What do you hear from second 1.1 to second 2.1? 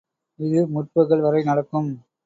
வரை நடக்கும்.